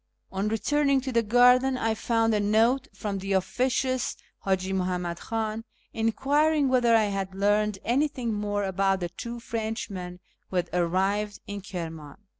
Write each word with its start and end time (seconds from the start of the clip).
On 0.31 0.47
returning 0.47 0.99
to 1.01 1.11
the 1.11 1.21
garden 1.21 1.77
I 1.77 1.93
found 1.93 2.33
a 2.33 2.39
note 2.39 2.87
from 2.91 3.19
the 3.19 3.33
officious 3.33 4.17
Haji 4.43 4.73
Muhammad 4.73 5.19
Khan, 5.19 5.63
enquiring 5.93 6.69
whether 6.69 6.95
I 6.95 7.03
had 7.03 7.35
learned 7.35 7.77
anything 7.85 8.33
more 8.33 8.63
about 8.63 9.01
the 9.01 9.09
two 9.09 9.39
Frenchmen 9.39 10.19
who 10.49 10.55
had 10.55 10.71
arrived 10.73 11.39
in 11.45 11.61
Kirmiin. 11.61 12.17